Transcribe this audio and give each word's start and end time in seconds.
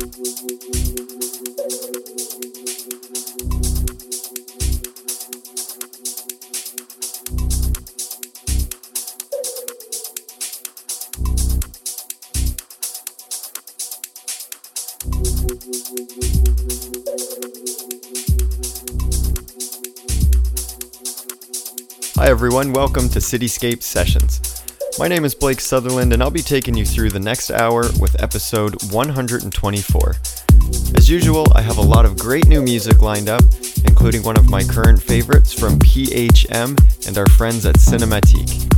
Hi, 0.00 0.06
everyone. 22.28 22.72
Welcome 22.72 23.10
to 23.10 23.18
Cityscape 23.18 23.82
Sessions. 23.82 24.49
My 25.00 25.08
name 25.08 25.24
is 25.24 25.34
Blake 25.34 25.62
Sutherland, 25.62 26.12
and 26.12 26.22
I'll 26.22 26.30
be 26.30 26.42
taking 26.42 26.76
you 26.76 26.84
through 26.84 27.08
the 27.08 27.18
next 27.18 27.50
hour 27.50 27.84
with 27.98 28.22
episode 28.22 28.92
124. 28.92 30.14
As 30.94 31.08
usual, 31.08 31.46
I 31.54 31.62
have 31.62 31.78
a 31.78 31.80
lot 31.80 32.04
of 32.04 32.18
great 32.18 32.46
new 32.48 32.60
music 32.60 33.00
lined 33.00 33.30
up, 33.30 33.40
including 33.86 34.22
one 34.22 34.36
of 34.36 34.50
my 34.50 34.62
current 34.62 35.02
favorites 35.02 35.54
from 35.58 35.78
PHM 35.78 37.08
and 37.08 37.16
our 37.16 37.26
friends 37.30 37.64
at 37.64 37.76
Cinematique. 37.76 38.68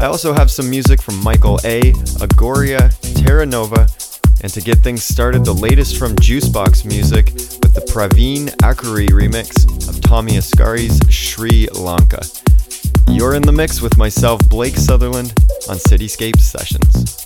I 0.00 0.06
also 0.06 0.32
have 0.32 0.50
some 0.50 0.70
music 0.70 1.02
from 1.02 1.22
Michael 1.22 1.60
A., 1.64 1.92
Agoria, 2.22 2.90
Terranova, 3.20 4.40
and 4.40 4.50
to 4.54 4.62
get 4.62 4.78
things 4.78 5.04
started, 5.04 5.44
the 5.44 5.52
latest 5.52 5.98
from 5.98 6.16
Juicebox 6.16 6.86
Music 6.86 7.26
with 7.26 7.74
the 7.74 7.82
Praveen 7.92 8.48
Achary 8.62 9.10
remix 9.10 9.66
of 9.86 9.96
Tommi 9.96 10.38
Oskari's 10.38 10.98
Sri 11.14 11.68
Lanka. 11.74 12.22
You're 13.22 13.36
in 13.36 13.42
the 13.42 13.52
mix 13.52 13.80
with 13.80 13.96
myself, 13.96 14.40
Blake 14.48 14.76
Sutherland, 14.76 15.28
on 15.68 15.76
Cityscape 15.76 16.40
Sessions. 16.40 17.21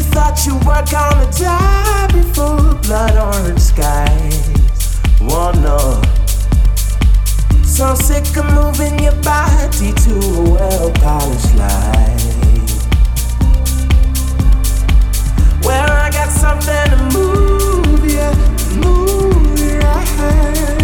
You 0.00 0.06
thought 0.06 0.46
you 0.46 0.54
were 0.54 0.82
gonna 0.90 1.30
die 1.30 2.06
before 2.10 2.74
blood 2.84 3.18
orange 3.18 3.60
skies. 3.60 4.98
One 5.20 5.60
no. 5.62 6.00
So 7.62 7.94
sick 7.94 8.24
of 8.38 8.46
moving 8.54 8.98
your 8.98 9.12
body 9.20 9.92
to 9.92 10.14
a 10.14 10.50
well 10.52 10.90
polished 11.04 11.54
life. 11.54 12.24
Where 15.66 15.84
well, 15.84 15.92
I 15.92 16.10
got 16.10 16.30
something 16.30 16.86
to 16.92 17.18
move 17.18 18.02
you, 18.08 18.80
move 18.80 19.60
you 19.60 19.80
right. 19.80 20.79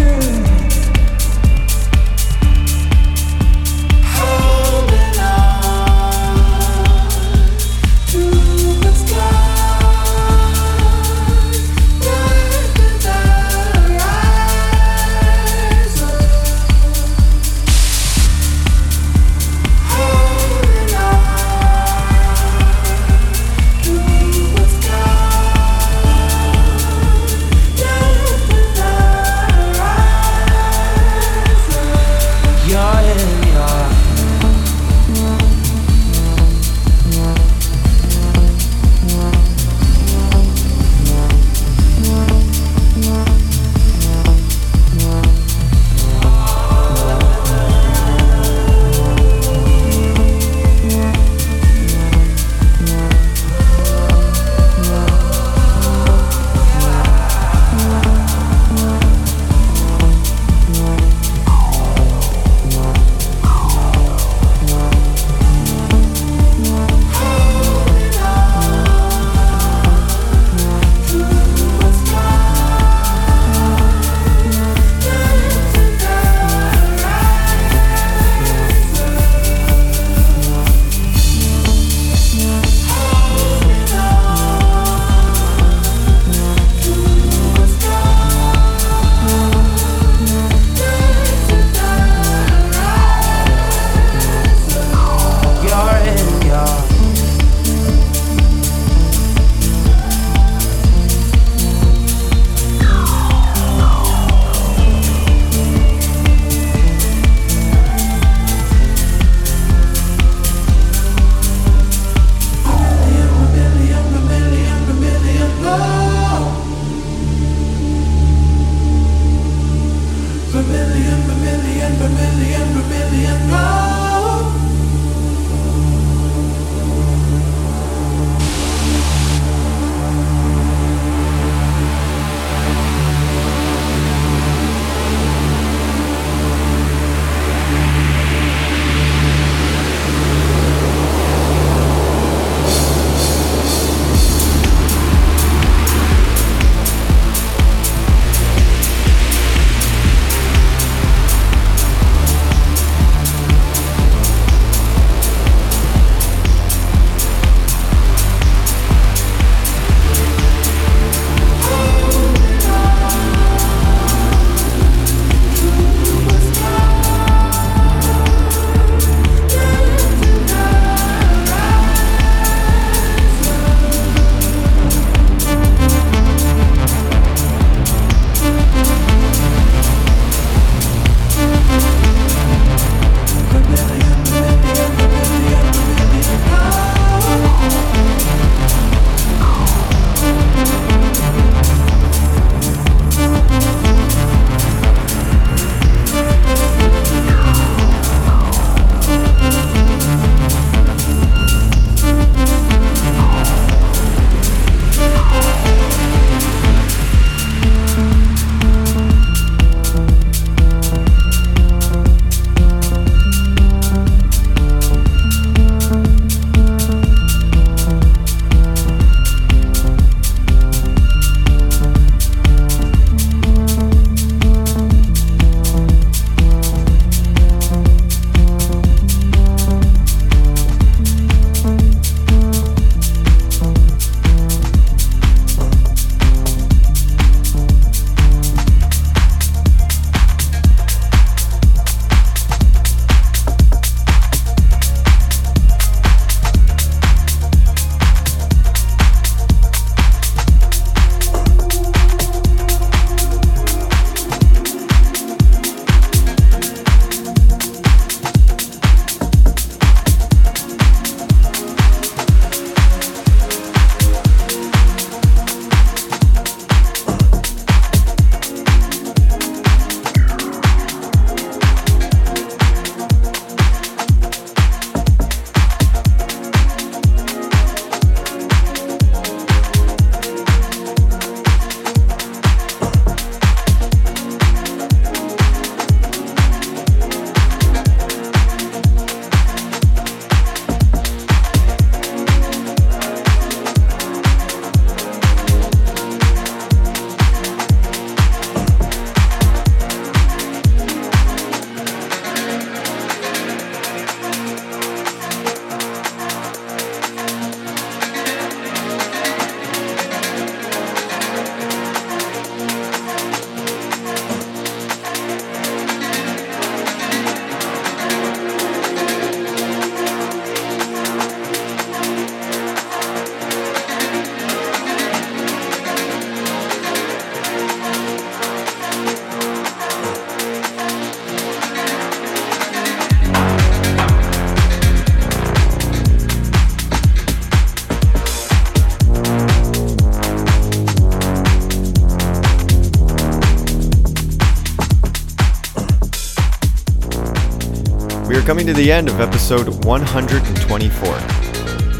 Coming 348.47 348.65
to 348.65 348.71
the 348.71 348.89
end 348.89 349.09
of 349.09 349.19
episode 349.19 349.83
124. 349.83 351.13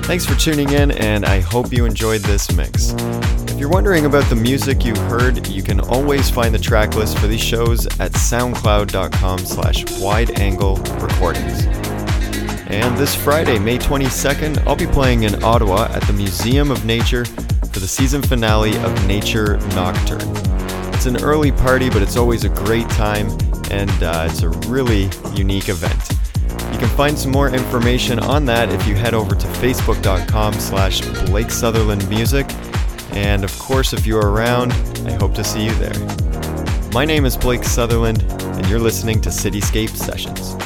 Thanks 0.04 0.26
for 0.26 0.34
tuning 0.36 0.72
in, 0.72 0.92
and 0.92 1.26
I 1.26 1.42
hope 1.42 1.74
you 1.74 1.84
enjoyed 1.84 2.22
this 2.22 2.50
mix. 2.54 2.94
If 3.52 3.60
you're 3.60 3.68
wondering 3.68 4.06
about 4.06 4.24
the 4.30 4.38
music 4.38 4.86
you 4.86 4.96
heard, 4.96 5.46
you 5.50 5.62
can 5.62 5.82
always 5.82 6.30
find 6.30 6.56
the 6.56 6.60
track 6.60 6.96
list 6.96 7.18
for 7.20 7.28
these 7.28 7.42
shows 7.44 7.86
at 8.00 8.14
soundcloud.com 8.14 9.40
slash 9.40 9.84
wideangle 10.00 10.78
recordings. 11.02 11.66
And 12.72 12.98
this 12.98 13.14
Friday, 13.14 13.60
May 13.60 13.78
22nd, 13.78 14.66
I'll 14.66 14.78
be 14.78 14.88
playing 14.88 15.24
in 15.24 15.44
Ottawa 15.44 15.90
at 15.92 16.04
the 16.04 16.14
Museum 16.14 16.72
of 16.72 16.86
Nature 16.86 17.26
for 17.26 17.82
the 17.82 17.90
season 17.90 18.22
finale 18.22 18.78
of 18.78 19.06
Nature 19.06 19.58
Nocturne. 19.76 20.22
It's 20.94 21.08
an 21.08 21.22
early 21.22 21.52
party, 21.52 21.90
but 21.90 22.02
it's 22.02 22.16
always 22.16 22.46
a 22.46 22.50
great 22.50 22.88
time, 22.92 23.28
and 23.70 23.92
uh, 24.02 24.30
it's 24.30 24.44
a 24.44 24.50
really 24.70 25.10
unique 25.36 25.68
event. 25.68 25.97
Find 26.98 27.16
some 27.16 27.30
more 27.30 27.50
information 27.50 28.18
on 28.18 28.46
that 28.46 28.70
if 28.70 28.88
you 28.88 28.96
head 28.96 29.14
over 29.14 29.36
to 29.36 29.48
facebook.com 29.48 30.54
slash 30.54 31.02
Blake 31.28 31.52
Sutherland 31.52 32.10
Music. 32.10 32.48
And 33.12 33.44
of 33.44 33.60
course, 33.60 33.94
if 33.94 34.08
you're 34.08 34.32
around, 34.32 34.74
I 35.06 35.12
hope 35.12 35.36
to 35.36 35.44
see 35.44 35.64
you 35.64 35.76
there. 35.76 35.94
My 36.94 37.06
name 37.06 37.26
is 37.26 37.38
Blake 37.38 37.64
Sutherland, 37.64 38.24
and 38.24 38.68
you're 38.68 38.80
listening 38.80 39.22
to 39.22 39.30
Cityscape 39.30 39.92
Sessions. 39.92 40.57